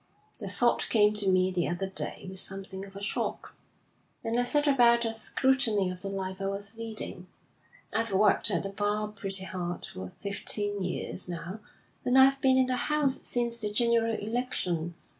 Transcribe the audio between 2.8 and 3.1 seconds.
of a